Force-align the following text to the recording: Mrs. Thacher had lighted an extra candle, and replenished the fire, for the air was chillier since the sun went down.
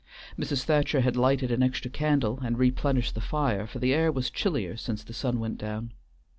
Mrs. 0.35 0.63
Thacher 0.63 1.01
had 1.01 1.15
lighted 1.15 1.51
an 1.51 1.61
extra 1.61 1.91
candle, 1.91 2.39
and 2.41 2.57
replenished 2.57 3.13
the 3.13 3.21
fire, 3.21 3.67
for 3.67 3.77
the 3.77 3.93
air 3.93 4.11
was 4.11 4.31
chillier 4.31 4.75
since 4.75 5.03
the 5.03 5.13
sun 5.13 5.39
went 5.39 5.59
down. 5.59 5.91